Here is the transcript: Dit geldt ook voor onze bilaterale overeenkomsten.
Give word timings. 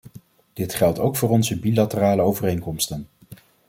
Dit 0.53 0.73
geldt 0.73 0.99
ook 0.99 1.15
voor 1.15 1.29
onze 1.29 1.59
bilaterale 1.59 2.21
overeenkomsten. 2.21 3.07